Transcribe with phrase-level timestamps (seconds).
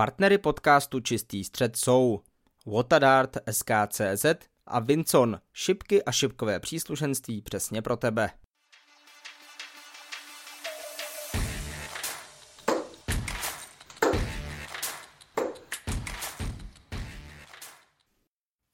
[0.00, 2.20] Partnery podcastu Čistý střed jsou
[2.66, 4.26] Watadart, SKCZ
[4.66, 8.30] a Vincon, šipky a šipkové příslušenství přesně pro tebe.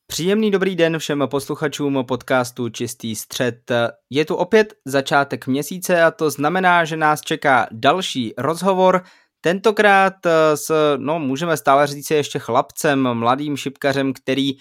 [0.07, 3.73] Příjemný dobrý den všem posluchačům podcastu Čistý střed.
[4.11, 9.03] Je tu opět začátek měsíce a to znamená, že nás čeká další rozhovor
[9.47, 14.53] Tentokrát eh, s, no můžeme stále říct ještě chlapcem, mladým šipkařem, který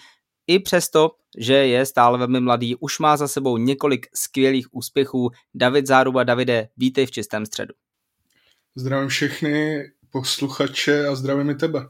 [0.46, 5.30] i přesto, že je stále velmi mladý, už má za sebou několik skvělých úspěchů.
[5.54, 7.74] David Záruba, Davide, vítej v čistém středu.
[8.74, 11.88] Zdravím všechny posluchače a zdravím i tebe.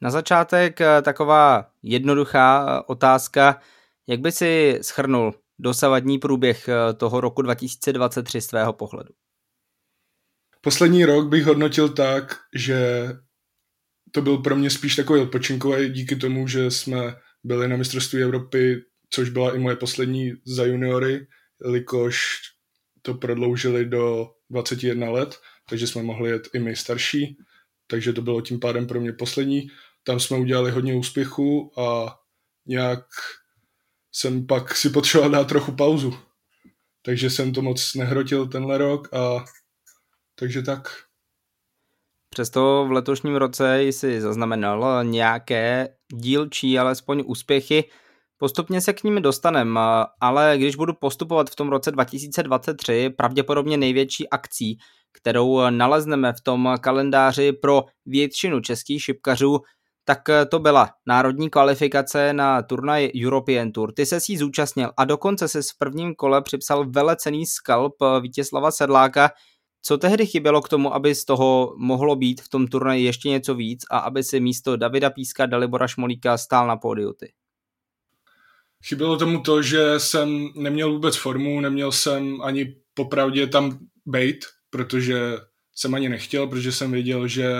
[0.00, 3.60] Na začátek eh, taková jednoduchá eh, otázka.
[4.06, 9.12] Jak by si schrnul dosavadní průběh toho roku 2023 z tvého pohledu?
[10.64, 13.08] Poslední rok bych hodnotil tak, že
[14.10, 18.82] to byl pro mě spíš takový odpočinkový díky tomu, že jsme byli na mistrovství Evropy,
[19.10, 21.26] což byla i moje poslední za juniory,
[21.64, 22.40] jelikož
[23.02, 27.36] to prodloužili do 21 let, takže jsme mohli jet i my starší,
[27.86, 29.70] takže to bylo tím pádem pro mě poslední.
[30.02, 32.18] Tam jsme udělali hodně úspěchu a
[32.66, 33.04] nějak
[34.12, 36.18] jsem pak si potřeboval dát trochu pauzu.
[37.02, 39.44] Takže jsem to moc nehrotil tenhle rok a
[40.42, 40.88] takže tak.
[42.30, 47.90] Přesto v letošním roce jsi zaznamenal nějaké dílčí, alespoň úspěchy.
[48.36, 49.78] Postupně se k ním dostanem,
[50.20, 54.78] ale když budu postupovat v tom roce 2023, pravděpodobně největší akcí,
[55.12, 59.60] kterou nalezneme v tom kalendáři pro většinu českých šipkařů,
[60.04, 60.18] tak
[60.50, 63.92] to byla národní kvalifikace na turnaj European Tour.
[63.92, 69.30] Ty se si zúčastnil a dokonce se v prvním kole připsal velecený skalp Vítězslava Sedláka,
[69.82, 73.54] co tehdy chybělo k tomu, aby z toho mohlo být v tom turnaji ještě něco
[73.54, 77.32] víc a aby si místo Davida Píska, Dalibora Šmolíka stál na pódiu ty?
[78.84, 85.38] Chybělo tomu to, že jsem neměl vůbec formu, neměl jsem ani popravdě tam bejt, protože
[85.74, 87.52] jsem ani nechtěl, protože jsem věděl, že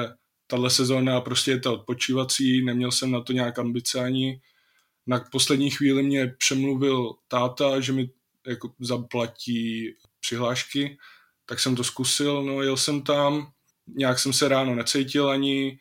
[0.47, 4.41] tahle sezóna prostě je ta odpočívací, neměl jsem na to nějak ambice ani.
[5.07, 8.11] Na poslední chvíli mě přemluvil táta, že mi
[8.47, 10.97] jako zaplatí přihlášky,
[11.53, 13.53] tak jsem to zkusil, no jel jsem tam,
[13.97, 15.79] nějak jsem se ráno necítil ani,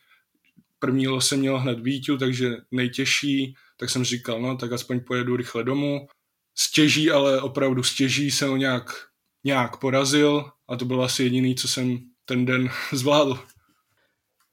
[0.79, 5.63] první jsem měl hned výťu, takže nejtěžší, tak jsem říkal, no tak aspoň pojedu rychle
[5.63, 6.07] domů.
[6.55, 8.91] Stěží, ale opravdu stěží jsem ho nějak,
[9.43, 13.39] nějak porazil a to bylo asi jediný, co jsem ten den zvládl.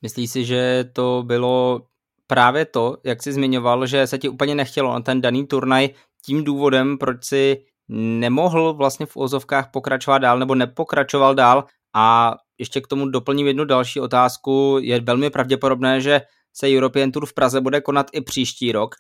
[0.03, 1.87] Myslíš si, že to bylo
[2.27, 5.89] právě to, jak jsi zmiňoval, že se ti úplně nechtělo na ten daný turnaj
[6.25, 12.81] tím důvodem, proč si nemohl vlastně v ozovkách pokračovat dál nebo nepokračoval dál a ještě
[12.81, 14.79] k tomu doplním jednu další otázku.
[14.81, 16.21] Je velmi pravděpodobné, že
[16.53, 18.95] se European Tour v Praze bude konat i příští rok.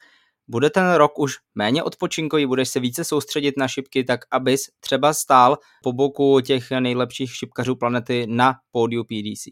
[0.48, 5.12] Bude ten rok už méně odpočinkový, budeš se více soustředit na šipky, tak abys třeba
[5.14, 9.44] stál po boku těch nejlepších šipkařů planety na pódiu PDC?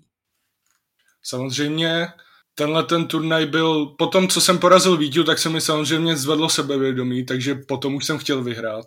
[1.23, 2.07] Samozřejmě
[2.55, 6.49] tenhle ten turnaj byl, po tom, co jsem porazil Vítiu, tak se mi samozřejmě zvedlo
[6.49, 8.87] sebevědomí, takže potom už jsem chtěl vyhrát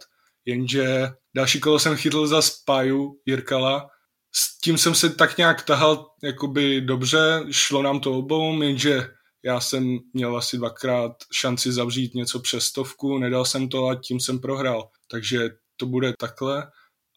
[0.50, 3.88] jenže další kolo jsem chytl za Spaju Jirkala,
[4.36, 9.08] s tím jsem se tak nějak tahal jakoby dobře, šlo nám to obou, jenže
[9.44, 14.20] já jsem měl asi dvakrát šanci zavřít něco přes stovku, nedal jsem to a tím
[14.20, 14.90] jsem prohrál.
[15.12, 16.68] Takže to bude takhle.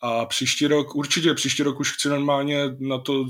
[0.03, 3.27] A příští rok, určitě příští rok už chci normálně na to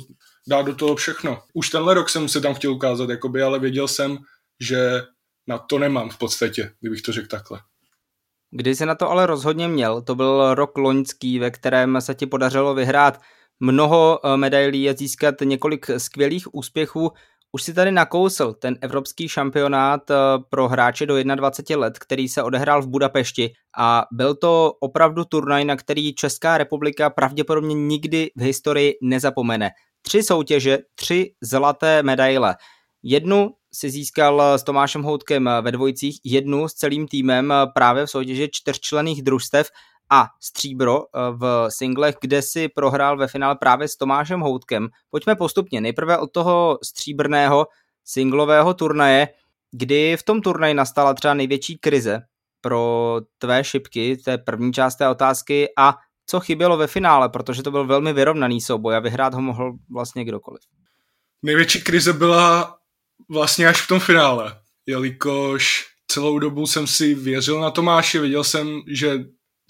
[0.49, 1.43] dát do toho všechno.
[1.55, 4.19] Už tenhle rok jsem se tam chtěl ukázat, jakoby, ale věděl jsem,
[4.61, 5.03] že
[5.47, 7.61] na to nemám v podstatě, kdybych to řekl takhle.
[8.55, 12.27] Kdy jsi na to ale rozhodně měl, to byl rok loňský, ve kterém se ti
[12.27, 13.21] podařilo vyhrát
[13.61, 17.13] mnoho eh, medailí a získat několik skvělých úspěchů.
[17.53, 20.15] Už si tady nakousl ten evropský šampionát eh,
[20.51, 25.65] pro hráče do 21 let, který se odehrál v Budapešti a byl to opravdu turnaj,
[25.65, 29.71] na který Česká republika pravděpodobně nikdy v historii nezapomene.
[30.03, 32.57] Tři soutěže, tři zlaté medaile.
[33.03, 38.49] Jednu si získal s Tomášem Houtkem ve dvojicích, jednu s celým týmem právě v soutěži
[38.53, 39.71] čtyřčlených družstev
[40.11, 44.89] a stříbro eh, v singlech, kde si prohrál ve finále právě s Tomášem Houtkem.
[45.11, 45.81] Pojďme postupně.
[45.81, 47.67] Nejprve od toho stříbrného
[48.05, 49.29] singlového turnaje,
[49.71, 52.21] kdy v tom turnaji nastala třeba největší krize
[52.61, 55.95] pro tvé šipky, to je první část té otázky, a
[56.27, 60.25] co chybělo ve finále, protože to byl velmi vyrovnaný souboj a vyhrát ho mohl vlastně
[60.25, 60.63] kdokoliv.
[61.43, 62.79] Největší krize byla
[63.31, 68.81] vlastně až v tom finále, jelikož celou dobu jsem si věřil na Tomáše, viděl jsem,
[68.89, 69.19] že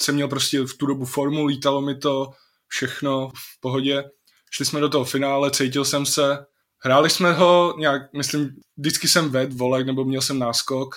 [0.01, 2.31] jsem měl prostě v tu dobu formu, lítalo mi to
[2.69, 4.05] všechno v pohodě.
[4.51, 6.39] Šli jsme do toho finále, cítil jsem se,
[6.85, 10.95] Hráli jsme ho nějak, myslím, vždycky jsem ved volek, nebo měl jsem náskok.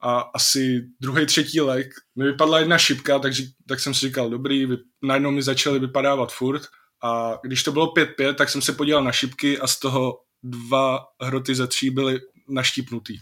[0.00, 1.86] A asi druhý, třetí lek
[2.18, 6.32] mi vypadla jedna šipka, takže tak jsem si říkal, dobrý, vy, najednou mi začaly vypadávat
[6.32, 6.62] furt.
[7.02, 10.98] A když to bylo 5-5, tak jsem se podíval na šipky a z toho dva
[11.22, 13.18] hroty ze tří byly naštípnutý.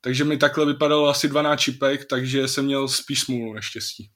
[0.00, 4.10] Takže mi takhle vypadalo asi 12 šipek, takže jsem měl spíš smůlu neštěstí.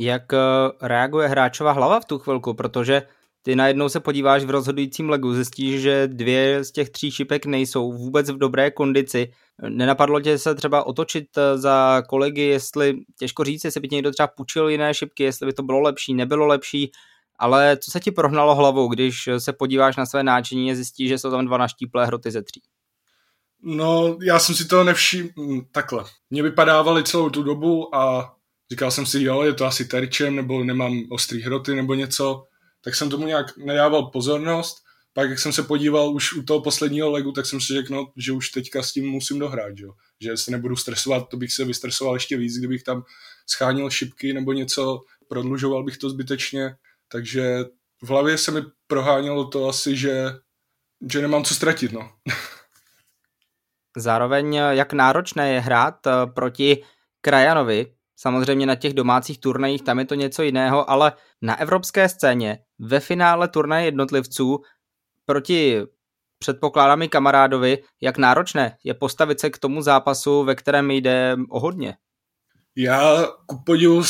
[0.00, 0.38] Jak eh,
[0.82, 3.02] reaguje hráčová hlava v tu chvilku, protože
[3.42, 7.92] ty najednou se podíváš v rozhodujícím legu, zjistíš, že dvě z těch tří šipek nejsou
[7.92, 9.32] vůbec v dobré kondici.
[9.68, 14.10] Nenapadlo tě se třeba otočit eh, za kolegy, jestli, těžko říct, jestli by tě někdo
[14.10, 16.92] třeba půjčil jiné šipky, jestli by to bylo lepší, nebylo lepší,
[17.38, 21.18] ale co se ti prohnalo hlavou, když se podíváš na své náčiní a zjistíš, že
[21.18, 22.62] jsou tam dva naštíplé hroty ze tří?
[23.62, 26.04] No, já jsem si to nevšiml hm, takhle.
[26.30, 28.34] Mě vypadávaly celou tu dobu a
[28.70, 32.46] říkal jsem si, jo, je to asi terčem, nebo nemám ostrý hroty, nebo něco
[32.86, 34.76] tak jsem tomu nějak nedával pozornost.
[35.12, 38.12] Pak, jak jsem se podíval už u toho posledního legu, tak jsem si řekl, no,
[38.16, 39.86] že už teďka s tím musím dohrát, že,
[40.20, 43.04] že se nebudu stresovat, to bych se vystresoval ještě víc, kdybych tam
[43.46, 46.76] schánil šipky nebo něco, prodlužoval bych to zbytečně,
[47.08, 47.64] takže
[48.02, 50.26] v hlavě se mi prohánělo to asi, že,
[51.12, 52.12] že nemám co ztratit, no.
[53.96, 56.84] Zároveň, jak náročné je hrát eh, proti
[57.20, 61.12] Krajanovi, Samozřejmě na těch domácích turnajích tam je to něco jiného, ale
[61.42, 64.62] na evropské scéně ve finále turnaje jednotlivců
[65.24, 65.82] proti
[66.38, 71.60] předpokládám i kamarádovi, jak náročné je postavit se k tomu zápasu, ve kterém jde o
[71.60, 71.96] hodně.
[72.76, 74.02] Já ku podivu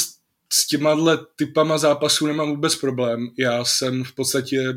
[0.52, 0.96] s, těma
[1.36, 3.28] typama zápasů nemám vůbec problém.
[3.38, 4.74] Já jsem v podstatě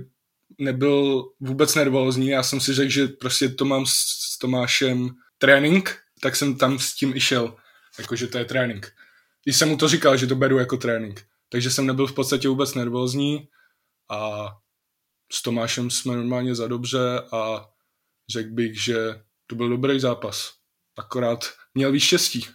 [0.58, 6.36] nebyl vůbec nervózní, já jsem si řekl, že prostě to mám s Tomášem trénink, tak
[6.36, 7.56] jsem tam s tím i šel,
[8.00, 8.94] jakože to je trénink.
[9.44, 11.26] Když jsem mu to říkal, že to beru jako trénink.
[11.50, 13.48] Takže jsem nebyl v podstatě vůbec nervózní
[14.10, 14.50] a
[15.32, 17.70] s Tomášem jsme normálně za dobře a
[18.30, 18.96] řekl bych, že
[19.48, 20.54] to byl dobrý zápas.
[20.98, 22.46] Akorát měl víc štěstí.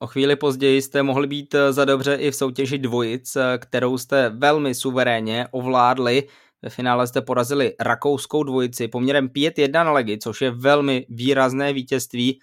[0.00, 3.98] O chvíli později jste mohli být eh, za dobře i v soutěži dvojic, eh, kterou
[3.98, 6.28] jste velmi suverénně ovládli.
[6.62, 12.40] Ve finále jste porazili rakouskou dvojici poměrem 5-1 na legy, což je velmi výrazné vítězství.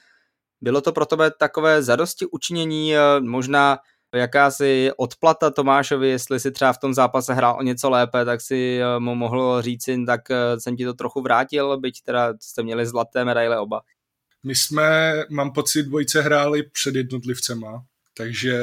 [0.62, 3.78] Bylo to pro tebe takové zadosti učinění, eh, možná
[4.16, 8.80] jakási odplata Tomášovi, jestli si třeba v tom zápase hrál o něco lépe, tak si
[9.00, 10.22] mu mohl říct, tak
[10.60, 13.82] jsem ti to trochu vrátil, byť teda jste měli zlaté medaile oba.
[14.46, 17.84] My jsme, mám pocit, dvojice hráli před jednotlivcema,
[18.18, 18.60] takže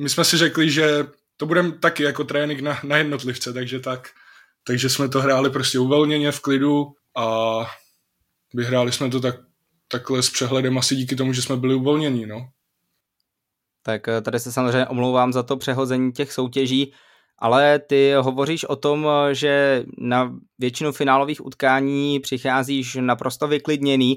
[0.00, 1.06] my jsme si řekli, že
[1.36, 4.08] to budeme taky jako trénink na, na jednotlivce, takže tak.
[4.64, 6.86] Takže jsme to hráli prostě uvolněně v klidu
[7.16, 7.56] a
[8.54, 9.34] vyhráli jsme to tak
[9.88, 12.48] takhle s přehledem asi díky tomu, že jsme byli uvolnění, no.
[13.82, 16.92] Tak eh, tady se samozřejmě omlouvám za to přehození těch soutěží,
[17.38, 24.16] ale ty hovoříš o tom, eh, že na většinu finálových utkání přicházíš naprosto vyklidněný.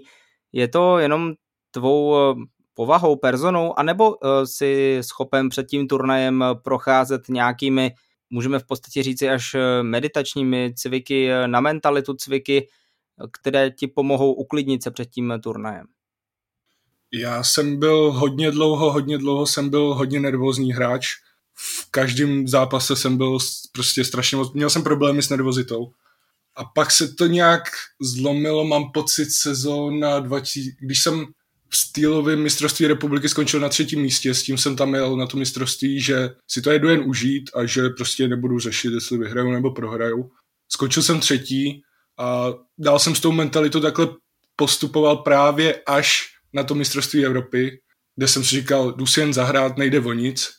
[0.51, 1.33] Je to jenom
[1.71, 2.35] tvou eh,
[2.73, 4.15] povahou, personou, anebo
[4.45, 7.91] si schopen před tím turnajem procházet nějakými,
[8.29, 12.67] můžeme v podstatě říci až meditačními cviky na mentalitu cviky,
[13.31, 15.85] které ti pomohou uklidnit se před tím turnajem?
[17.13, 21.07] Já jsem byl hodně dlouho, hodně dlouho jsem byl hodně nervózní hráč.
[21.55, 23.37] V každém zápase jsem byl
[23.71, 25.91] prostě strašně moc, měl jsem problémy s nervozitou.
[26.59, 27.63] A pak se to nějak
[28.01, 31.25] zlomilo, mám pocit sezóna 2000, když jsem
[31.69, 35.37] v stýlovém mistrovství republiky skončil na třetím místě, s tím jsem tam jel na to
[35.37, 39.71] mistrovství, že si to jedu jen užít a že prostě nebudu řešit, jestli vyhraju nebo
[39.71, 40.31] prohraju.
[40.71, 41.81] Skončil jsem třetí
[42.18, 44.07] a dál jsem s tou mentalitou takhle
[44.56, 47.80] postupoval právě až na to mistrovství Evropy,
[48.16, 50.49] kde jsem si říkal, jdu si jen zahrát, nejde o nic.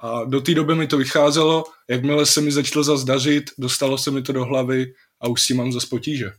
[0.00, 4.10] A do té doby mi to vycházelo, jakmile se mi začalo zase dařit, dostalo se
[4.10, 6.32] mi to do hlavy a už si mám zase potíže.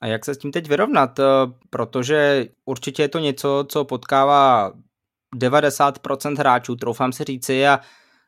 [0.00, 1.18] A jak se s tím teď vyrovnat?
[1.18, 1.24] Eh,
[1.70, 4.72] protože určitě je to něco, co potkává
[5.36, 7.80] 90% hráčů, troufám se říci, a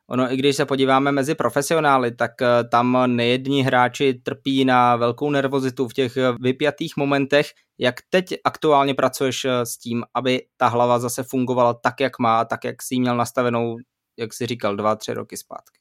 [0.09, 5.29] Ono, i když se podíváme mezi profesionály, tak eh, tam nejední hráči trpí na velkou
[5.29, 7.51] nervozitu v těch vypjatých momentech.
[7.77, 12.45] Jak teď aktuálně pracuješ eh, s tím, aby ta hlava zase fungovala tak, jak má,
[12.45, 13.77] tak, jak si ji měl nastavenou,
[14.17, 15.79] jak si říkal, dva, tři roky zpátky?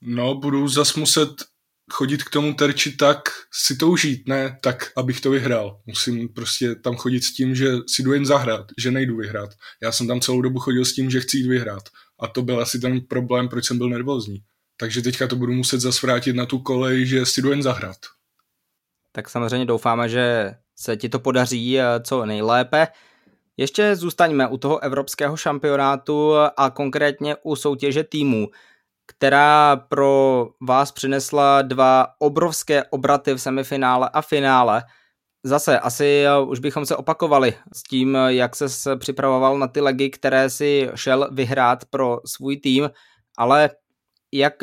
[0.00, 1.28] No, budu zas muset
[1.90, 5.80] chodit k tomu terči tak, si to užít, ne tak, abych to vyhrál.
[5.86, 9.50] Musím prostě tam chodit s tím, že si jdu jen zahrát, že nejdu vyhrát.
[9.82, 11.82] Já jsem tam celou dobu chodil s tím, že chci jít vyhrát.
[12.20, 14.38] A to byl asi ten problém, proč jsem byl nervózní.
[14.80, 17.98] Takže teďka to budu muset zase vrátit na tu kolej, že si jdu jen zahrát.
[19.12, 22.88] Tak samozřejmě doufáme, že se ti to podaří eh, co nejlépe.
[23.56, 28.48] Ještě zůstaňme u toho evropského šampionátu a konkrétně u soutěže týmů
[29.18, 34.82] která pro vás přinesla dva obrovské obraty v semifinále a finále.
[35.44, 40.50] Zase, asi už bychom se opakovali s tím, jak se připravoval na ty legy, které
[40.50, 42.90] si šel vyhrát pro svůj tým,
[43.38, 43.70] ale
[44.32, 44.54] jak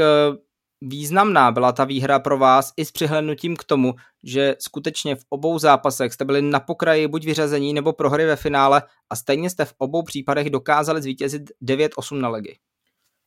[0.82, 3.94] významná byla ta výhra pro vás i s přihlednutím k tomu,
[4.24, 8.84] že skutečně v obou zápasech jste byli na pokraji buď vyřazení nebo prohry ve finále
[9.10, 12.58] a stejně jste v obou případech dokázali zvítězit 9-8 na legy.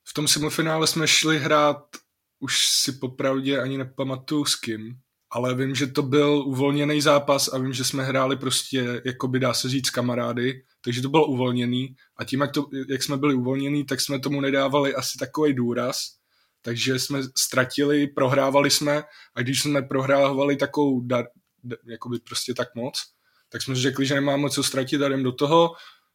[0.09, 1.85] V tom semifinále jsme šli hrát,
[2.41, 4.95] už si popravdě ani nepamatuju s kým,
[5.31, 9.41] ale vím, že to byl uvolněný zápas a vím, že jsme hráli prostě, jako by
[9.41, 13.35] dá se říct, kamarády, takže to bylo uvolněný a tím, jak, to, jak jsme byli
[13.35, 16.01] uvolněný, tak jsme tomu nedávali asi takový důraz,
[16.63, 19.03] takže jsme ztratili, prohrávali jsme
[19.35, 21.27] a když jsme prohrávali takovou, dar,
[21.87, 23.03] jakoby prostě tak moc,
[23.49, 25.75] tak jsme řekli, že nemáme co ztratit a jdem do toho.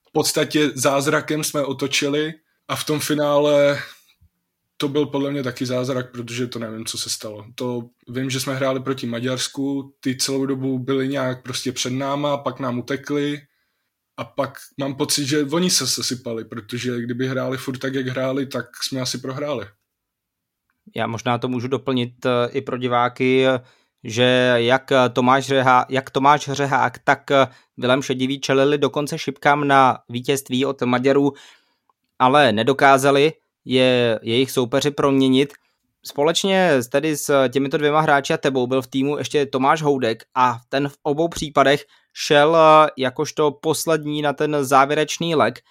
[0.10, 2.34] V podstatě zázrakem jsme otočili
[2.68, 3.80] a v tom finále
[4.78, 7.46] to byl podle mě taky zázrak, protože to nevím, co se stalo.
[7.56, 12.38] To vím, že jsme hráli proti Maďarsku, ty celou dobu byli nějak prostě před náma,
[12.38, 13.42] pak nám utekli
[14.18, 18.46] a pak mám pocit, že oni se sesypali, protože kdyby hráli furt tak, jak hráli,
[18.46, 19.66] tak jsme asi prohráli.
[20.96, 23.46] Já možná to můžu doplnit eh, i pro diváky,
[24.04, 27.32] že jak Tomáš, Řehá, jak Tomáš Řehák, tak
[27.78, 31.34] Vilém Šedivý čelili dokonce šipkám na vítězství od Maďarů,
[32.20, 33.34] ale nedokázali
[33.66, 35.54] je jejich soupeři proměnit.
[36.06, 40.60] Společně tedy s těmito dvěma hráči a tebou byl v týmu ještě Tomáš Houdek a
[40.70, 45.60] ten v obou případech šel eh, jakožto poslední na ten závěrečný leg–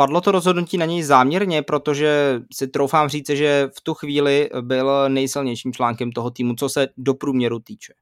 [0.00, 5.08] Padlo to rozhodnutí na něj záměrně, protože si troufám říct, že v tu chvíli byl
[5.08, 7.92] nejsilnějším článkem toho týmu, co se do průměru týče.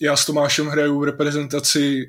[0.00, 2.04] Já s Tomášem hraju v reprezentaci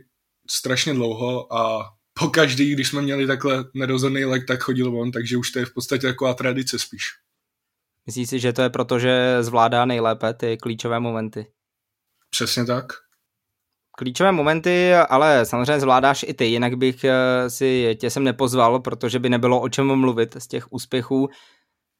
[0.49, 5.37] strašně dlouho a po každý, když jsme měli takhle nerozhodný lek, tak chodil on, takže
[5.37, 7.03] už to je v podstatě taková tradice spíš.
[8.05, 11.47] Myslíš si, že to je proto, že zvládá nejlépe ty klíčové momenty?
[12.29, 12.85] Přesně tak
[13.97, 19.19] klíčové momenty, ale samozřejmě zvládáš i ty, jinak bych eh, si tě sem nepozval, protože
[19.19, 21.29] by nebylo o čem mluvit z těch úspěchů.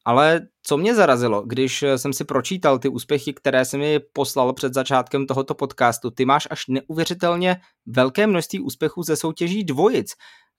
[0.06, 4.74] Ale co mě zarazilo, když jsem si pročítal ty úspěchy, které jsem mi poslal před
[4.74, 10.12] začátkem tohoto podcastu, ty máš až neuvěřitelně velké množství úspěchů ze soutěží dvojic.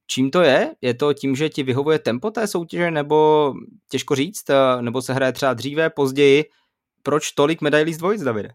[0.08, 0.75] Čím to je?
[0.82, 3.54] Je to tím, že ti vyhovuje tempo té soutěže, nebo
[3.89, 6.46] těžko říct, eh, nebo se hraje třeba dříve, později?
[7.04, 8.50] Proč tolik medailí z dvojic, Davide?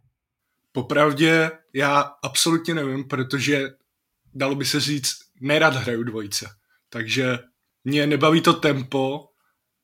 [0.73, 3.69] Popravdě já absolutně nevím, protože
[4.35, 6.47] dalo by se říct, nerad hraju dvojice.
[6.89, 7.39] Takže
[7.85, 9.29] mě nebaví to tempo,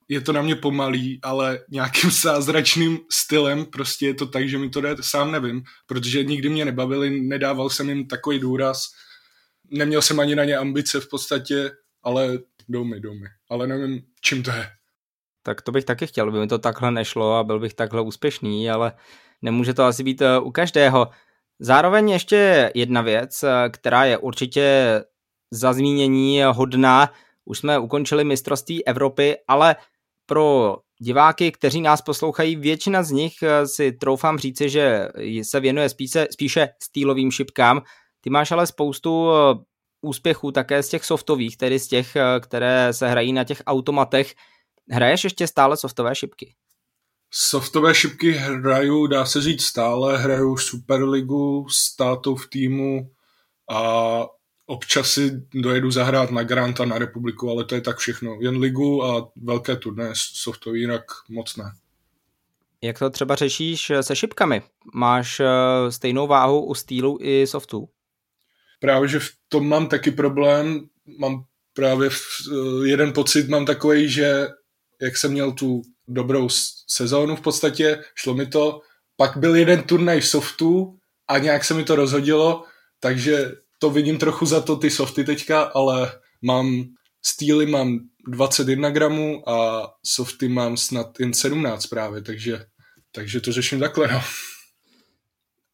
[0.08, 4.70] je to na mě pomalý, ale nějakým zázračným stylem prostě je to tak, že mi
[4.70, 8.84] to jde, sám nevím, protože nikdy mě nebavili, nedával jsem jim takový důraz,
[9.70, 11.70] neměl jsem ani na ně ambice v podstatě,
[12.02, 12.38] ale
[12.68, 13.26] jdou mi, jdou mi.
[13.50, 14.70] Ale nevím, čím to je.
[15.42, 18.70] Tak to bych taky chtěl, by mi to takhle nešlo a byl bych takhle úspěšný,
[18.70, 18.92] ale
[19.42, 21.08] nemůže to asi být eh, u každého.
[21.58, 25.00] Zároveň ještě jedna věc, eh, která je určitě
[25.50, 27.12] za zmínění hodná.
[27.44, 29.76] Už jsme ukončili mistrovství Evropy, ale
[30.28, 35.08] pro diváky, kteří nás poslouchají, většina z nich eh, si troufám říci, že
[35.42, 37.82] se věnuje spíše, spíše stýlovým šipkám.
[38.20, 39.28] Ty máš ale spoustu
[40.00, 44.34] úspěchů také z těch softových, tedy z těch, které se hrají na těch automatech.
[44.90, 46.54] Hraješ ještě stále softové šipky?
[47.30, 53.10] Softové šipky hraju, dá se říct stále, hraju Superligu s tátou v týmu
[53.70, 54.20] a
[54.68, 58.38] občas si dojedu zahrát na Granta na republiku, ale to je tak všechno.
[58.40, 61.64] Jen ligu a velké turné softový, jinak moc ne.
[62.82, 64.62] Jak to třeba řešíš se šipkami?
[64.94, 65.46] Máš eh,
[65.88, 67.88] stejnou váhu u stýlu i softu?
[68.80, 70.88] Právě, že v tom mám taky problém.
[71.18, 72.20] Mám právě v,
[72.52, 74.48] eh, jeden pocit mám takový, že
[75.02, 76.48] jak jsem měl tu dobrou
[76.86, 78.80] sezónu v podstatě, šlo mi to.
[79.16, 80.98] Pak byl jeden turnaj softů
[81.28, 82.64] a nějak se mi to rozhodilo,
[83.00, 86.84] takže to vidím trochu za to ty softy teďka, ale mám
[87.22, 92.64] stýly mám 21 gramů a softy mám snad jen 17 právě, takže,
[93.12, 94.22] takže to řeším takhle, no.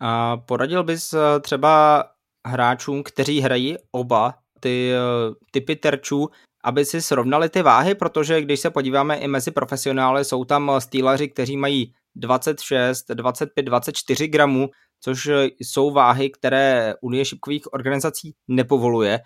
[0.01, 2.05] A poradil bys eh, třeba
[2.47, 6.29] hráčům, kteří hrají oba ty eh, typy terčů,
[6.65, 11.29] aby si srovnali ty váhy, protože když se podíváme i mezi profesionály, jsou tam stýlaři,
[11.29, 14.69] kteří mají 26, 25, 24 gramů,
[15.01, 15.31] což
[15.61, 19.21] jsou váhy, které Unie šipkových organizací nepovoluje.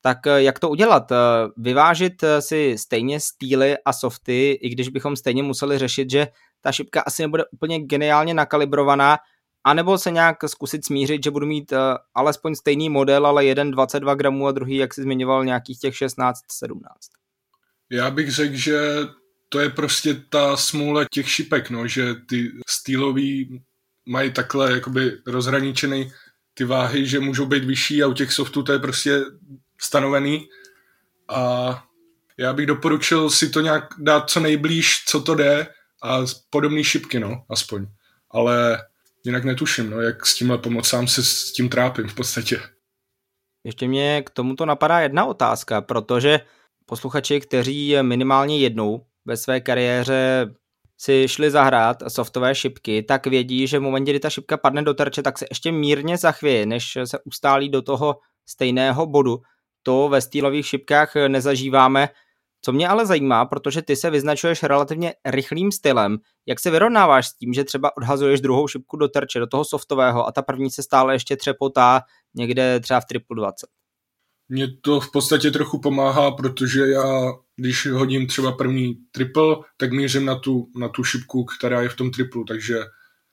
[0.00, 1.12] Tak jak to udělat?
[1.56, 6.26] Vyvážit si stejně stýly a softy, i když bychom stejně museli řešit, že
[6.60, 9.18] ta šipka asi nebude úplně geniálně nakalibrovaná,
[9.64, 11.78] anebo se nějak zkusit smířit, že budu mít uh,
[12.14, 16.34] alespoň stejný model, ale jeden 22 gramů a druhý, jak jsi zmiňoval, nějakých těch 16-17.
[17.90, 18.78] Já bych řekl, že
[19.54, 23.62] to je prostě ta smůla těch šipek, no, že ty stýlový
[24.06, 26.12] mají takhle jakoby rozhraničený
[26.54, 29.20] ty váhy, že můžou být vyšší a u těch softů to je prostě
[29.80, 30.48] stanovený
[31.28, 31.84] a
[32.36, 35.66] já bych doporučil si to nějak dát co nejblíž, co to jde
[36.02, 37.86] a podobné šipky, no, aspoň.
[38.30, 38.82] Ale
[39.24, 42.60] jinak netuším, no, jak s tímhle pomoct, sám se s tím trápím v podstatě.
[43.64, 46.40] Ještě mě k tomuto napadá jedna otázka, protože
[46.86, 50.46] posluchači, kteří minimálně jednou ve své kariéře
[50.98, 54.94] si šli zahrát softové šipky, tak vědí, že v momentě, kdy ta šipka padne do
[54.94, 58.16] terče, tak se ještě mírně zachvěje, než se ustálí do toho
[58.48, 59.38] stejného bodu.
[59.82, 62.08] To ve stýlových šipkách nezažíváme.
[62.62, 67.36] Co mě ale zajímá, protože ty se vyznačuješ relativně rychlým stylem, jak se vyrovnáváš s
[67.36, 70.82] tím, že třeba odhazuješ druhou šipku do terče, do toho softového a ta první se
[70.82, 72.00] stále ještě třepotá
[72.34, 73.66] někde třeba v triple 20?
[74.48, 80.24] Mně to v podstatě trochu pomáhá, protože já, když hodím třeba první triple, tak mířím
[80.24, 82.78] na tu, na tu šipku, která je v tom triplu, takže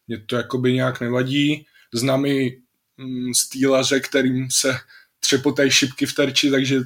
[0.08, 1.66] mě to jakoby nějak nevadí.
[1.94, 2.62] Znám i
[2.98, 4.78] mm, stýlaře, kterým se
[5.20, 6.80] třepotají šipky v terči, takže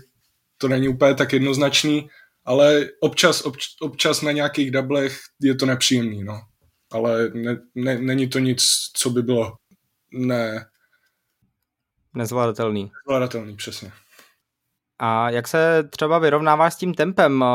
[0.58, 2.10] to není úplně tak jednoznačný,
[2.46, 6.42] ale občas, obč, občas na nějakých dublech je to nepříjemný, no.
[6.92, 8.64] Ale ne, ne, není to nic,
[8.94, 9.58] co by bylo
[10.12, 10.66] ne...
[12.14, 12.92] Nezvládatelný.
[13.08, 13.92] Nezvládatelný, přesně.
[15.00, 17.46] A jak se třeba vyrovnáváš s tím tempem?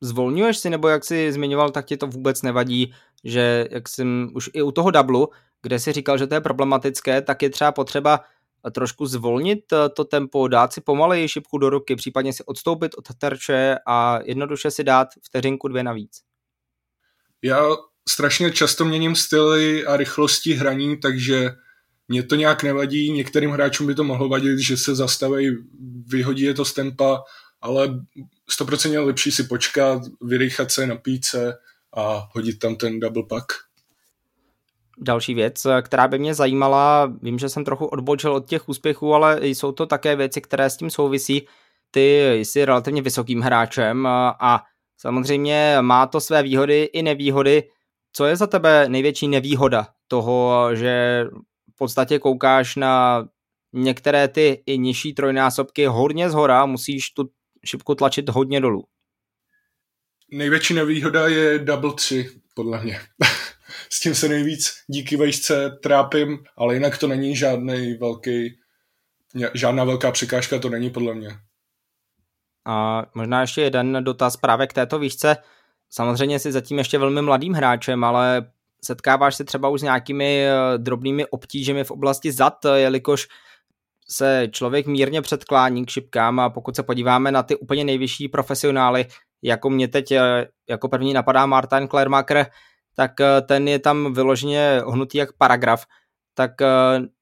[0.00, 4.50] Zvolňuješ si, nebo jak jsi zmiňoval, tak ti to vůbec nevadí, že jak jsem už
[4.52, 5.28] i u toho dublu,
[5.62, 8.20] kde si říkal, že to je problematické, tak je třeba potřeba
[8.70, 13.04] trošku zvolnit eh, to tempo, dát si pomaleji šipku do ruky, případně si odstoupit od
[13.18, 16.20] terče a jednoduše si dát vteřinku dvě navíc.
[17.42, 17.62] Já
[18.08, 21.50] strašně často měním styly a rychlosti hraní, takže
[22.08, 25.56] mě to nějak nevadí, některým hráčům by to mohlo vadit, že se zastaví,
[26.06, 27.22] vyhodí je to z tempa,
[27.60, 27.88] ale
[28.60, 31.54] 100% lepší si počkat, vyrychat se, napít se
[31.96, 33.44] a hodit tam ten double pack.
[35.00, 39.46] Další věc, která by mě zajímala, vím, že jsem trochu odbočil od těch úspěchů, ale
[39.46, 41.46] jsou to také věci, které s tím souvisí.
[41.90, 44.62] Ty jsi relativně vysokým hráčem a
[44.96, 47.64] samozřejmě má to své výhody i nevýhody.
[48.12, 51.24] Co je za tebe největší nevýhoda toho, že
[51.78, 53.24] podstatě koukáš na
[53.72, 57.30] některé ty i nižší trojnásobky hodně zhora, musíš tu
[57.64, 58.84] šipku tlačit hodně dolů.
[60.32, 63.00] Největší nevýhoda je double 3, podle mě.
[63.90, 68.58] S tím se nejvíc díky vejšce trápím, ale jinak to není žádný velký,
[69.54, 71.30] žádná velká překážka to není podle mě.
[72.66, 75.36] A možná ještě jeden dotaz právě k této výšce.
[75.90, 78.50] Samozřejmě jsi zatím ještě velmi mladým hráčem, ale
[78.84, 83.28] setkáváš se třeba už s nějakými eh, drobnými obtížemi v oblasti zad, eh, jelikož
[84.10, 89.06] se člověk mírně předklání k šipkám a pokud se podíváme na ty úplně nejvyšší profesionály,
[89.42, 92.46] jako mě teď eh, jako první napadá Martin Klermacher,
[92.96, 93.12] tak
[93.46, 95.84] ten je tam vyloženě hnutý jak paragraf,
[96.34, 96.50] tak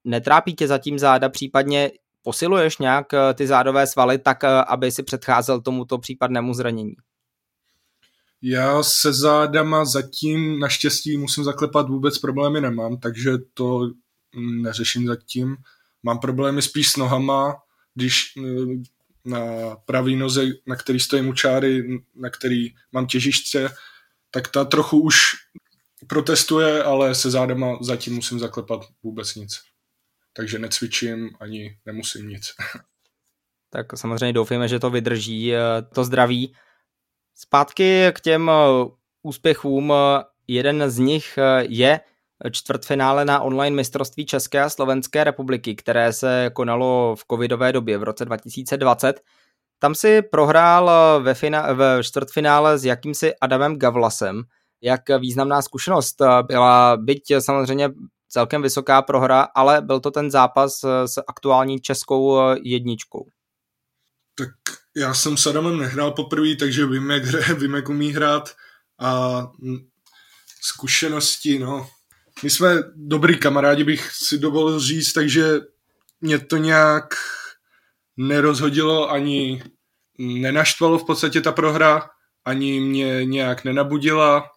[0.05, 1.91] netrápí tě zatím záda, případně
[2.23, 6.93] posiluješ nějak ty zádové svaly tak, aby si předcházel tomuto případnému zranění?
[8.43, 13.91] Já se zádama zatím naštěstí musím zaklepat vůbec problémy nemám, takže to
[14.37, 15.57] neřeším zatím.
[16.03, 17.57] Mám problémy spíš s nohama,
[17.95, 18.43] když eh,
[19.25, 19.41] na
[19.77, 23.69] pravý noze, na který stojím u čáry, na který mám těžiště,
[24.31, 25.17] tak ta trochu už
[26.07, 29.61] protestuje, ale se zádama zatím musím zaklepat vůbec nic.
[30.33, 32.53] Takže necvičím ani nemusím nic.
[33.71, 35.59] Tak samozřejmě doufejme, že to vydrží eh,
[35.95, 36.55] to zdraví.
[37.39, 38.53] Zpátky k těm eh,
[39.23, 39.93] úspěchům.
[40.49, 42.01] Jeden z nich eh, je
[42.51, 48.03] čtvrtfinále na online mistrovství České a Slovenské republiky, které se konalo v covidové době v
[48.03, 49.21] roce 2020.
[49.79, 54.43] Tam si prohrál eh, ve, fina- v čtvrtfinále s jakýmsi Adamem Gavlasem.
[54.83, 57.91] Jak významná zkušenost byla, byť samozřejmě
[58.29, 63.29] celkem vysoká prohra, ale byl to ten zápas s aktuální českou jedničkou.
[64.39, 68.57] Tak já jsem s Adamem nehrál poprvé, takže vím, jak hraje, vím, jak umí hrát
[68.99, 69.43] a
[70.63, 71.91] zkušenosti, no.
[72.43, 75.61] My jsme dobrý kamarádi, bych si dovolil říct, takže
[76.21, 77.15] mě to nějak
[78.17, 79.63] nerozhodilo ani
[80.19, 82.11] nenaštvalo v podstatě ta prohra,
[82.45, 84.51] ani mě nějak nenabudila.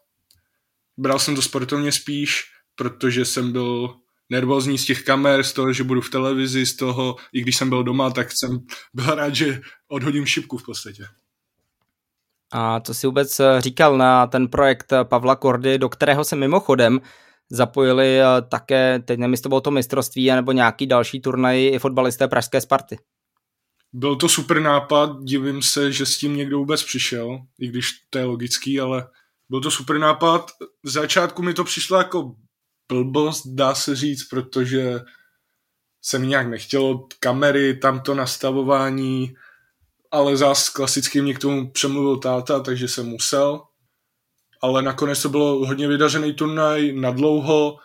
[0.98, 2.44] Bral jsem to sportovně spíš,
[2.76, 3.96] protože jsem byl
[4.30, 7.70] nervózní z těch kamer, z toho, že budu v televizi, z toho, i když jsem
[7.70, 8.60] byl doma, tak jsem
[8.94, 11.04] byl rád, že odhodím šipku v podstatě.
[12.54, 16.36] A co si vůbec eh, říkal na ten projekt eh, Pavla Kordy, do kterého se
[16.36, 17.02] mimochodem
[17.50, 22.28] zapojili eh, také, teď nevím, to bylo to mistrovství, nebo nějaký další turnaj i fotbalisté
[22.28, 22.98] Pražské Sparty?
[23.94, 28.20] byl to super nápad, divím se, že s tím někdo vůbec přišel, i když to
[28.20, 29.08] je logický, ale
[29.50, 30.52] byl to super nápad.
[30.84, 32.36] Z začátku mi to přišlo jako
[32.90, 35.00] blbost, dá se říct, protože
[36.02, 39.36] se mi nějak nechtělo kamery, tamto nastavování,
[40.12, 43.62] ale zás klasicky mě k tomu přemluvil táta, takže jsem musel.
[44.62, 47.78] Ale nakonec to bylo hodně vydařený turnaj, na dlouho,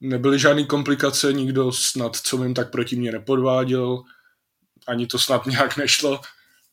[0.00, 4.02] nebyly žádné komplikace, nikdo snad, co vím, tak proti mě nepodváděl,
[4.86, 6.20] ani to snad nějak nešlo.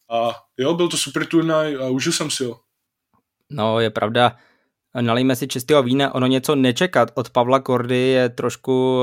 [0.09, 2.59] A jo, byl to super turnaj a užil jsem si ho.
[3.49, 4.37] No, je pravda,
[5.01, 9.01] nalijme si čistého vína, ono něco nečekat od Pavla Kordy je trošku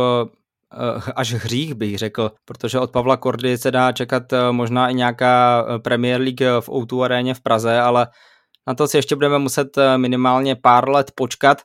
[0.72, 4.94] eh, až hřích bych řekl, protože od Pavla Kordy se dá čekat eh, možná i
[4.94, 8.06] nějaká eh, Premier League v O2 aréně v Praze, ale
[8.66, 11.62] na to si ještě budeme muset minimálně pár let počkat.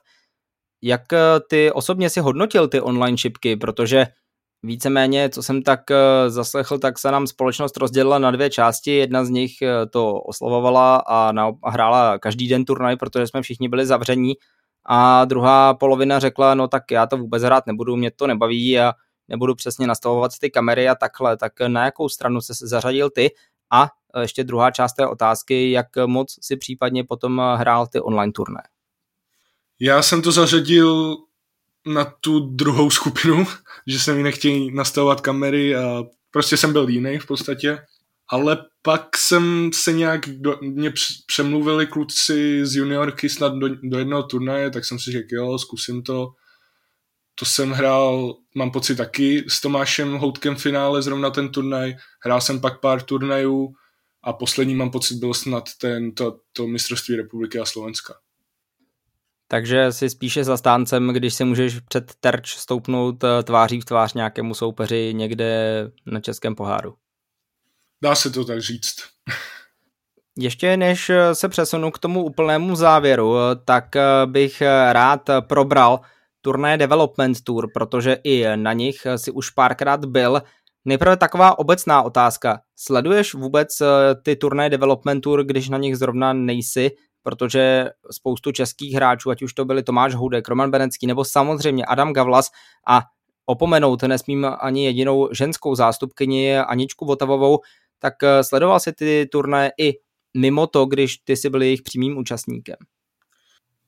[0.82, 1.02] Jak
[1.50, 4.06] ty osobně si hodnotil ty online šipky, protože
[4.66, 5.80] víceméně, co jsem tak
[6.28, 8.90] zaslechl, tak se nám společnost rozdělila na dvě části.
[8.90, 9.52] Jedna z nich
[9.90, 11.32] to oslavovala a
[11.70, 14.34] hrála každý den turnaj, protože jsme všichni byli zavření.
[14.86, 18.92] A druhá polovina řekla, no tak já to vůbec hrát nebudu, mě to nebaví a
[19.28, 21.36] nebudu přesně nastavovat ty kamery a takhle.
[21.36, 23.30] Tak na jakou stranu se zařadil ty?
[23.72, 23.88] A
[24.20, 28.62] ještě druhá část té otázky, jak moc si případně potom hrál ty online turné?
[29.80, 31.16] Já jsem to zařadil
[31.86, 33.46] na tu druhou skupinu,
[33.86, 37.78] že se mi nechtějí nastavovat kamery a prostě jsem byl jiný v podstatě.
[38.28, 40.92] Ale pak jsem se nějak, do, mě
[41.26, 46.02] přemluvili kluci z juniorky snad do, do jednoho turnaje, tak jsem si řekl, jo, zkusím
[46.02, 46.28] to.
[47.34, 51.94] To jsem hrál, mám pocit taky, s Tomášem Houtkem v finále zrovna ten turnaj.
[52.24, 53.74] Hrál jsem pak pár turnajů
[54.24, 58.14] a poslední mám pocit byl snad ten, to, to mistrovství republiky a Slovenska.
[59.54, 64.54] Takže si spíše zastáncem, když si můžeš před terč stoupnout eh, tváří v tvář nějakému
[64.54, 66.94] soupeři někde na českém poháru.
[68.02, 68.94] Dá se to tak říct.
[70.38, 74.62] Ještě než se přesunu k tomu úplnému závěru, tak eh, bych
[74.92, 76.00] rád probral
[76.40, 80.42] turné Development Tour, protože i na nich si už párkrát byl.
[80.84, 82.60] Nejprve taková obecná otázka.
[82.76, 83.86] Sleduješ vůbec eh,
[84.22, 86.90] ty turné Development Tour, když na nich zrovna nejsi?
[87.24, 92.12] Protože spoustu českých hráčů, ať už to byli Tomáš Houdek, Roman Benecký nebo samozřejmě Adam
[92.12, 92.50] Gavlas
[92.86, 93.02] a
[93.46, 97.58] opomenout nesmím ani jedinou ženskou zástupkyni Aničku Votavovou,
[97.98, 99.92] tak eh, sledoval si ty turné i
[100.36, 102.76] mimo to, když ty si byl jejich přímým účastníkem.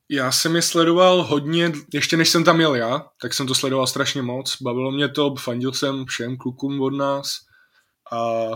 [0.09, 3.87] Já jsem je sledoval hodně, ještě než jsem tam jel já, tak jsem to sledoval
[3.87, 4.61] strašně moc.
[4.61, 7.29] Bavilo mě to, fandil jsem všem klukům od nás
[8.11, 8.47] a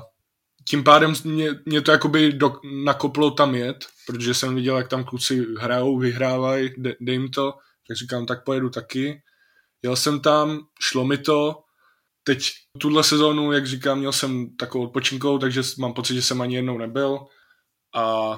[0.69, 5.04] tím pádem mě, mě to jakoby do, nakoplo tam jet, protože jsem viděl, jak tam
[5.04, 7.54] kluci hrajou, vyhrávají, de, dej jim to,
[7.88, 9.21] tak říkám, tak pojedu taky.
[9.84, 11.63] Jel jsem tam, šlo mi to,
[12.24, 16.56] teď tuhle sezónu, jak říkám, měl jsem takovou odpočinkou, takže mám pocit, že jsem ani
[16.56, 17.19] jednou nebyl
[17.95, 18.38] a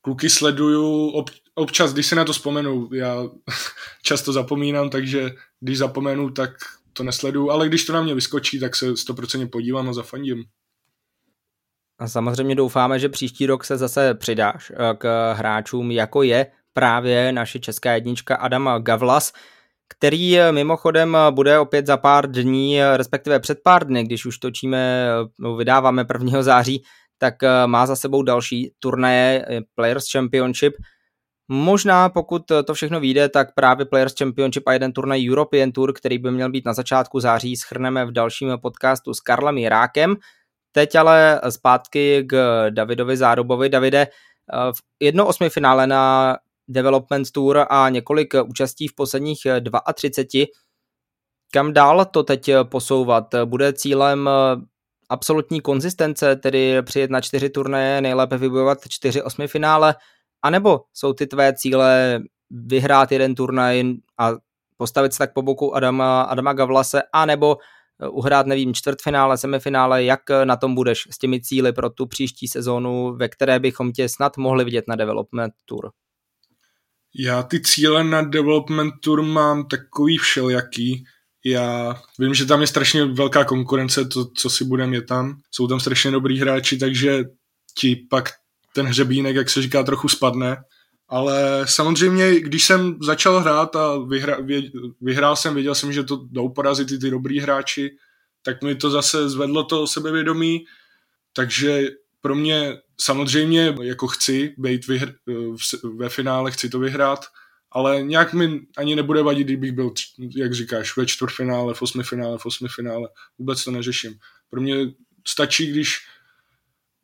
[0.00, 3.16] kluky sleduju ob, občas, když se na to vzpomenu, já
[4.02, 5.30] často zapomínám, takže
[5.60, 6.50] když zapomenu, tak
[6.92, 10.44] to nesleduju, ale když to na mě vyskočí, tak se 100% podívám a zafandím.
[12.02, 17.32] A samozřejmě doufáme, že příští rok se zase přidáš eh, k hráčům, jako je právě
[17.32, 19.32] naše česká jednička Adam Gavlas,
[19.88, 24.38] který eh, mimochodem eh, bude opět za pár dní, respektive před pár dny, když už
[24.38, 26.42] točíme, no, vydáváme 1.
[26.42, 26.82] září,
[27.18, 27.34] tak
[27.66, 30.74] má za sebou další turnaje Players Championship.
[31.48, 36.18] Možná pokud to všechno vyjde, tak právě Players Championship a jeden turnaj European Tour, který
[36.18, 40.16] by měl být na začátku září, schrneme v dalším podcastu s Karlem Jirákem.
[40.72, 43.68] Teď ale zpátky k Davidovi Zárubovi.
[43.68, 44.06] Davide,
[44.72, 46.36] v jedno osmi finále na
[46.68, 49.46] Development Tour a několik účastí v posledních
[49.94, 50.46] 32.
[51.52, 53.34] Kam dál to teď posouvat?
[53.44, 54.30] Bude cílem
[55.08, 59.94] absolutní konzistence, tedy přijet na čtyři turnaje, nejlépe vybojovat čtyři osmi finále,
[60.42, 63.84] anebo jsou ty tvé cíle vyhrát jeden turnaj
[64.18, 64.30] a
[64.76, 67.56] postavit se tak po boku Adama, Adama Gavlase, anebo
[68.10, 73.16] uhrát, nevím, čtvrtfinále, semifinále, jak na tom budeš s těmi cíly pro tu příští sezónu,
[73.16, 75.90] ve které bychom tě snad mohli vidět na Development Tour?
[77.18, 81.04] Já ty cíle na Development Tour mám takový všelijaký.
[81.44, 85.40] Já vím, že tam je strašně velká konkurence, to, co si budeme je tam.
[85.50, 87.24] Jsou tam strašně dobrý hráči, takže
[87.78, 88.28] ti pak
[88.74, 90.56] ten hřebínek, jak se říká, trochu spadne.
[91.12, 94.62] Ale samozřejmě, když jsem začal hrát a vyhra, vě,
[95.00, 97.96] vyhrál jsem, věděl jsem, že to jdou porazit i ty dobrý hráči,
[98.42, 100.64] tak mi to zase zvedlo to sebevědomí,
[101.32, 101.82] takže
[102.20, 105.12] pro mě samozřejmě jako chci být vyhr,
[105.96, 107.24] ve finále, chci to vyhrát,
[107.72, 109.92] ale nějak mi ani nebude vadit, kdybych byl,
[110.36, 114.14] jak říkáš, ve čtvrtfinále, v osmifinále, v osmifinále, vůbec to neřeším.
[114.50, 114.76] Pro mě
[115.28, 115.98] stačí, když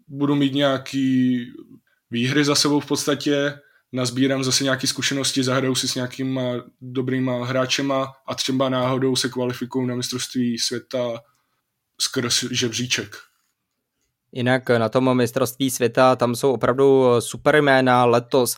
[0.09, 1.39] budu mít nějaký
[2.11, 3.59] výhry za sebou v podstatě,
[3.93, 6.43] nazbírám zase nějaké zkušenosti, zahraju si s nějakýma
[6.81, 11.21] dobrýma hráčema a třeba náhodou se kvalifikuju na mistrovství světa
[12.01, 13.17] skrz žebříček.
[14.33, 18.57] Jinak na tom mistrovství světa tam jsou opravdu super jména letos,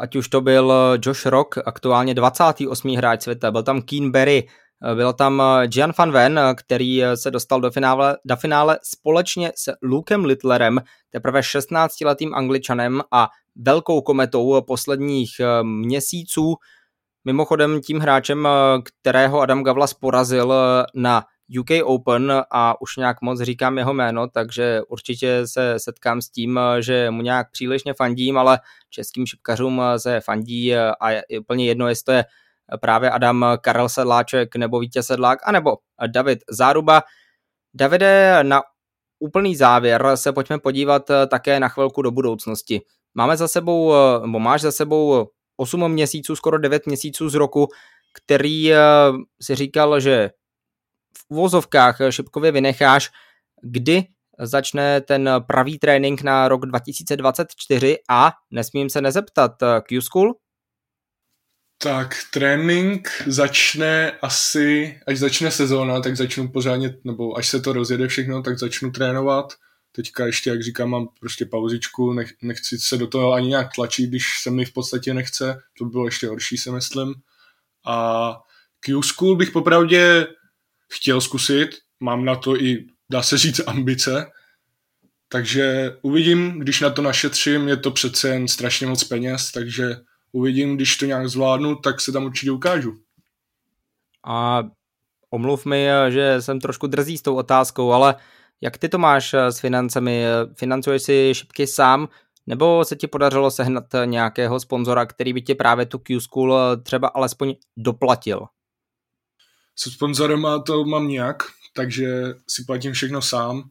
[0.00, 2.90] ať už to byl Josh Rock, aktuálně 28.
[2.90, 4.48] hráč světa, byl tam Keen Berry,
[4.94, 10.24] byl tam Gian Van Ven, který se dostal do finále, do finále společně s Lukem
[10.24, 15.30] Littlerem, teprve 16-letým angličanem a velkou kometou posledních
[15.62, 16.54] měsíců.
[17.24, 18.48] Mimochodem tím hráčem,
[18.84, 20.54] kterého Adam Gavlas porazil
[20.94, 21.24] na
[21.60, 26.60] UK Open a už nějak moc říkám jeho jméno, takže určitě se setkám s tím,
[26.80, 32.04] že mu nějak příliš nefandím, ale českým šipkařům se fandí a je úplně jedno, jestli
[32.04, 32.24] to je
[32.80, 37.02] právě Adam Karel Sedláček nebo Vítěz Sedlák, anebo David Záruba.
[37.74, 38.62] Davide, na
[39.18, 42.80] úplný závěr se pojďme podívat také na chvilku do budoucnosti.
[43.18, 47.68] Máme za sebou, nebo máš za sebou 8 měsíců, skoro 9 měsíců z roku,
[48.14, 48.70] který
[49.42, 50.30] si říkal, že
[51.18, 53.10] v uvozovkách šipkově vynecháš,
[53.62, 54.04] kdy
[54.40, 60.32] začne ten pravý trénink na rok 2024 a nesmím se nezeptat, Q-School?
[61.82, 68.08] Tak trénink začne asi, až začne sezóna, tak začnu pořádně, nebo až se to rozjede
[68.08, 69.52] všechno, tak začnu trénovat.
[69.92, 74.06] Teďka ještě, jak říkám, mám prostě pauzičku, nech, nechci se do toho ani nějak tlačit,
[74.06, 77.14] když se mi v podstatě nechce, to by bylo ještě horší, si myslím.
[77.86, 78.30] A
[78.80, 80.26] Q-School bych popravdě
[80.92, 81.70] chtěl zkusit,
[82.00, 84.26] mám na to i, dá se říct, ambice,
[85.28, 89.96] takže uvidím, když na to našetřím, je to přece jen strašně moc peněz, takže
[90.32, 92.98] uvidím, když to nějak zvládnu, tak se tam určitě ukážu.
[94.26, 94.62] A
[95.30, 98.14] omluv mi, že jsem trošku drzí s tou otázkou, ale
[98.60, 100.24] jak ty to máš s financemi?
[100.54, 102.08] Financuješ si šipky sám,
[102.46, 107.54] nebo se ti podařilo sehnat nějakého sponzora, který by ti právě tu Q-School třeba alespoň
[107.76, 108.46] doplatil?
[109.76, 111.42] Se sponzorem to mám nějak,
[111.74, 113.70] takže si platím všechno sám.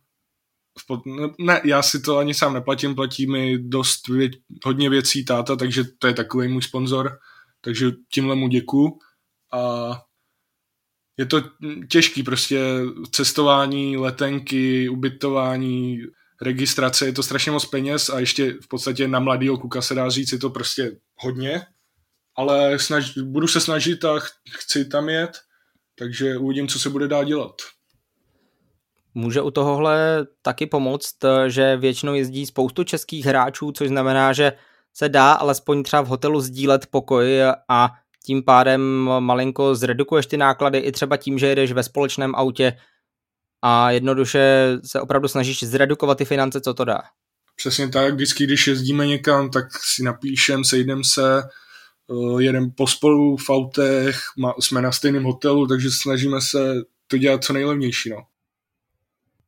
[1.40, 4.30] Ne, já si to ani sám neplatím, platí mi dost vě,
[4.66, 7.20] hodně věcí táta, takže to je takový můj sponzor,
[7.62, 9.00] takže tímhle mu děkuju.
[9.54, 9.92] A
[11.18, 11.42] je to
[11.90, 12.60] těžký, prostě
[13.12, 16.00] cestování, letenky, ubytování,
[16.42, 20.10] registrace, je to strašně moc peněz a ještě v podstatě na mladýho kuka se dá
[20.10, 21.62] říct, je to prostě hodně,
[22.36, 25.32] ale snaž, budu se snažit a chci tam jet
[26.00, 27.56] takže uvidím, co se bude dát dělat.
[29.14, 31.16] Může u tohohle taky pomoct,
[31.48, 34.54] že většinou jezdí spoustu českých hráčů, což znamená, že
[34.94, 37.94] se dá alespoň třeba v hotelu sdílet pokoj a
[38.28, 38.82] tím pádem
[39.20, 42.78] malinko zredukuješ ty náklady i třeba tím, že jedeš ve společném autě
[43.62, 47.02] a jednoduše se opravdu snažíš zredukovat ty finance, co to dá.
[47.56, 51.44] Přesně tak, vždycky, když jezdíme někam, tak si napíšem, sejdem se,
[52.12, 54.20] Eh, jedem pospolu v autech,
[54.60, 56.74] jsme na stejném hotelu, takže snažíme se
[57.08, 58.10] to dělat co nejlevnější.
[58.10, 58.18] No.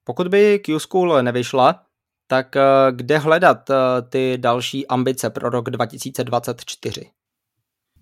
[0.03, 1.83] Pokud by Q-School nevyšla,
[2.27, 2.61] tak eh,
[2.91, 3.75] kde hledat eh,
[4.09, 7.11] ty další ambice pro rok 2024?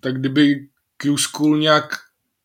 [0.00, 1.98] Tak kdyby Q-School nějak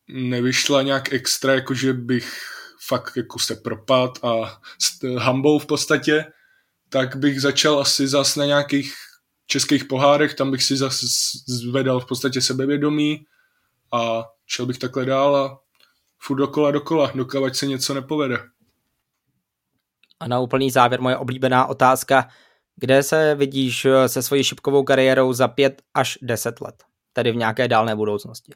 [0.08, 2.40] nevyšla nějak extra, jakože bych
[2.86, 6.24] fakt jako se propad a s hambou v podstatě,
[6.88, 8.94] tak bych začal asi zas na nějakých
[9.46, 11.06] českých pohárech, tam bych si zase
[11.46, 13.24] zvedal v podstatě sebevědomí
[13.92, 15.60] a šel bych takhle dál a
[16.18, 18.38] furt dokola dokola, dokavať se něco nepovede.
[20.20, 22.28] A na úplný závěr moje oblíbená otázka,
[22.76, 27.36] kde se vidíš eh, se svojí šipkovou kariérou za pět až deset let, tedy v
[27.36, 28.52] nějaké dálné budoucnosti?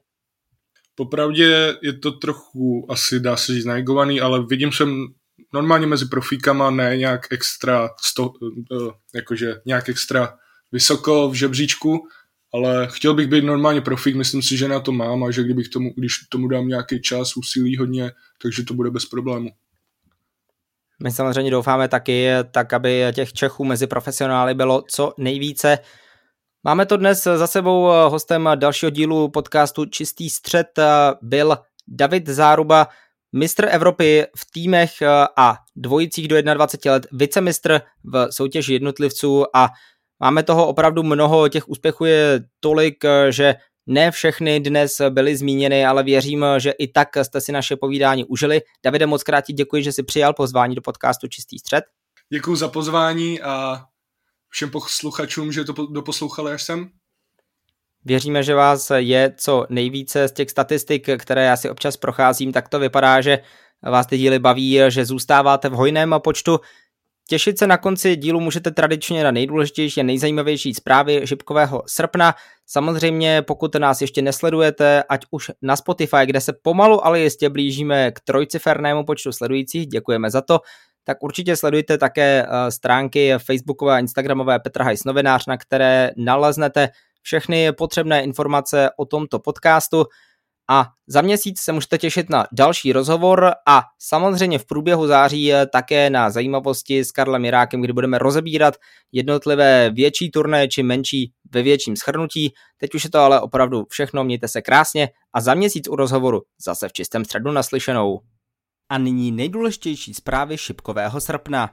[0.94, 4.84] Popravdě je to trochu asi dá se říct najgovaný, ale vidím se
[5.52, 8.32] normálně mezi profíkama, ne nějak extra, sto,
[8.72, 10.38] eh, jakože nějak extra
[10.72, 12.08] vysoko v žebříčku,
[12.54, 15.68] ale chtěl bych být normálně profík, myslím si, že na to mám a že kdybych
[15.68, 19.50] tomu, když tomu dám nějaký čas, úsilí hodně, takže to bude bez problému.
[21.02, 25.78] My samozřejmě doufáme taky, tak aby těch Čechů mezi profesionály bylo co nejvíce.
[26.64, 30.66] Máme to dnes za sebou hostem dalšího dílu podcastu Čistý střed
[31.22, 32.88] byl David Záruba,
[33.32, 34.92] mistr Evropy v týmech
[35.36, 39.68] a dvojicích do 21 let, vicemistr v soutěži jednotlivců a
[40.20, 43.54] Máme toho opravdu mnoho, těch úspěchů je tolik, eh, že
[43.86, 48.60] ne všechny dnes byly zmíněny, ale věřím, že i tak jste si naše povídání užili.
[48.84, 51.84] Davide, moc krát ti děkuji, že jsi přijal pozvání do podcastu Čistý střed.
[52.32, 53.84] Děkuji za pozvání a
[54.48, 56.90] všem posluchačům, že to doposlouchali až sem.
[58.04, 62.68] Věříme, že vás je co nejvíce z těch statistik, které já si občas procházím, tak
[62.68, 63.38] to vypadá, že
[63.82, 66.60] vás ty díly baví, že zůstáváte v hojném počtu.
[67.28, 72.34] Těšit se na konci dílu můžete tradičně na nejdůležitější a nejzajímavější zprávy šipkového srpna.
[72.66, 78.12] Samozřejmě, pokud nás ještě nesledujete, ať už na Spotify, kde se pomalu, ale jistě blížíme
[78.12, 80.60] k trojcifernému počtu sledujících, děkujeme za to,
[81.08, 86.88] tak určitě sledujte také eh, stránky Facebookové a Instagramové Petra Hajs novinář, na které naleznete
[87.22, 90.04] všechny potřebné informace o tomto podcastu.
[90.70, 96.10] A za měsíc se můžete těšit na další rozhovor a samozřejmě v průběhu září také
[96.10, 98.74] na zajímavosti s Karlem Jirákem, kdy budeme rozebírat
[99.12, 102.52] jednotlivé větší turné či menší ve větším schrnutí.
[102.78, 106.42] Teď už je to ale opravdu všechno, mějte se krásně a za měsíc u rozhovoru
[106.64, 108.20] zase v čistém středu naslyšenou.
[108.90, 111.70] A nyní nejdůležitější zprávy šipkového srpna.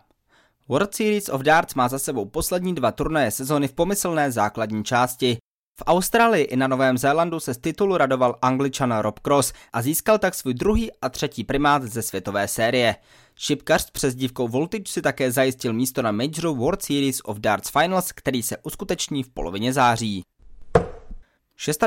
[0.68, 5.38] World Series of Darts má za sebou poslední dva turnaje sezóny v pomyslné základní části.
[5.80, 10.18] V Austrálii i na Novém Zélandu se z titulu radoval angličan Rob Cross a získal
[10.18, 12.96] tak svůj druhý a třetí primát ze světové série.
[13.36, 18.12] Šipkař s přezdívkou Voltage si také zajistil místo na Majoru World Series of Darts Finals,
[18.12, 20.24] který se uskuteční v polovině září.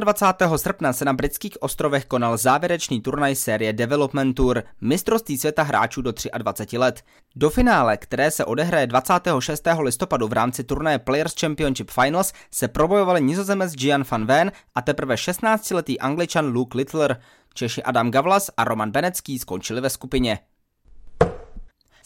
[0.00, 0.36] 26.
[0.56, 6.12] srpna se na britských ostrovech konal závěrečný turnaj série Development Tour mistrovství světa hráčů do
[6.38, 7.02] 23 let.
[7.36, 9.68] Do finále, které se odehraje 26.
[9.80, 15.14] listopadu v rámci turnaje Players Championship Finals, se probojovali nizozemec Gian van Ven a teprve
[15.14, 17.20] 16-letý angličan Luke Littler.
[17.54, 20.38] Češi Adam Gavlas a Roman Benecký skončili ve skupině.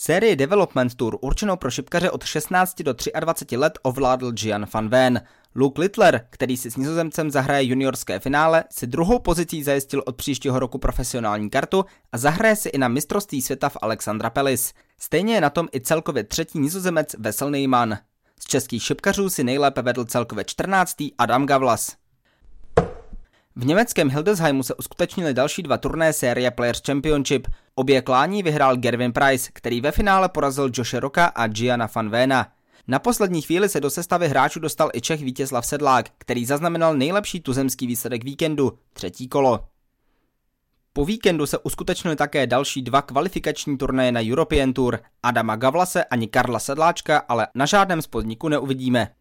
[0.05, 5.21] Sérii Development Tour určenou pro šipkaře od 16 do 23 let ovládl Gian van Ven.
[5.55, 10.59] Luke Littler, který si s nizozemcem zahraje juniorské finále, si druhou pozicí zajistil od příštího
[10.59, 14.73] roku profesionální kartu a zahraje si i na mistrovství světa v Alexandra Pelis.
[14.99, 17.99] Stejně je na tom i celkově třetí nizozemec Vesel Neyman.
[18.41, 20.97] Z českých šipkařů si nejlépe vedl celkově 14.
[21.19, 21.97] Adam Gavlas.
[23.57, 27.49] V německém Hildesheimu se uskutečnily další dva turné série Players Championship.
[27.74, 32.52] Obě klání vyhrál Gervin Price, který ve finále porazil Joshe Roka a Gianna van Vena.
[32.88, 37.40] Na poslední chvíli se do sestavy hráčů dostal i Čech Vítězslav Sedlák, který zaznamenal nejlepší
[37.40, 39.64] tuzemský výsledek víkendu, třetí kolo.
[40.92, 45.00] Po víkendu se uskutečnily také další dva kvalifikační turnaje na European Tour.
[45.22, 49.14] Adama Gavlase ani Karla Sedláčka ale na žádném spodníku neuvidíme.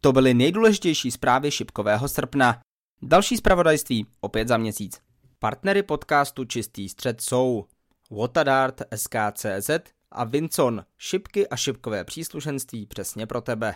[0.00, 2.60] To byly nejdůležitější zprávy šipkového srpna.
[3.02, 5.07] Další zpravodajství opět za měsíc.
[5.40, 7.64] Partnery podcastu Čistý střed jsou
[8.10, 9.70] Watadart SKCZ
[10.10, 13.74] a Vincon, šipky a šipkové příslušenství přesně pro tebe.